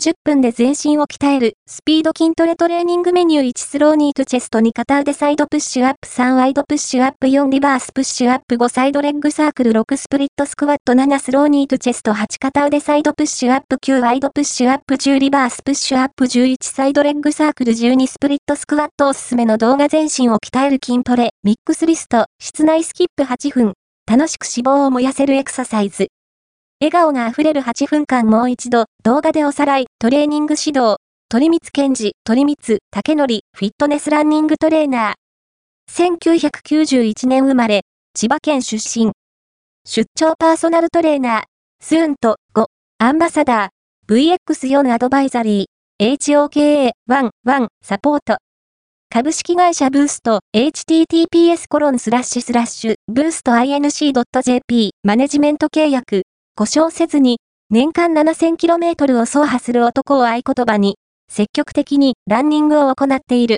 [0.00, 23.72] 10分で全身を鍛える、スピード筋トレトレーニングメニュー1スローニートチェスト2片腕サイドプッシュアップ3ワイドプッシュアップ4リバースプッシュアップ5サイドレッグサークル6スプリットスクワット7スローニートチェスト8片腕サイドプッシュアップ9ワイドプッシュアップ10リバースプッシュアップ11サイドレッグサークル12スプリットスクワットおすすめの動画全身を鍛える筋トレ、ミックスリスト、室内スキップ8分、
[24.08, 26.06] 楽しく脂肪を燃やせるエクササイズ。
[26.80, 30.98] 笑顔があふれる8分間もう一度、動画でおさらい、トレーニング指導、
[31.28, 36.20] 鳥光健治、鳥光、竹則、フィットネスランニングトレーナー。
[36.22, 37.82] 1991年生まれ、
[38.14, 39.10] 千葉県出身。
[39.84, 41.42] 出張パーソナルトレーナー、
[41.84, 42.66] スーンと5、
[42.98, 48.36] アンバサダー、VX4 アドバイザリー、HOKA11 サポート。
[49.10, 56.22] 株式会社ブースト、https コロンスラッシュスラッシュ、ブースト inc.jp、マネジメント契約、
[56.58, 57.38] 故障せずに、
[57.70, 60.96] 年間 7000km を走破する男を合言葉に、
[61.30, 63.56] 積極的にランニングを行っている。